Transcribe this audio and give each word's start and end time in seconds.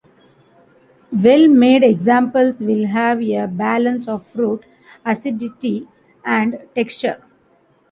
Well 1.11 1.47
made 1.47 1.83
examples 1.83 2.59
will 2.59 2.87
have 2.87 3.21
a 3.21 3.45
balance 3.45 4.07
of 4.07 4.25
fruit, 4.25 4.63
acidity 5.05 5.87
and 6.25 6.59
texture. 6.73 7.23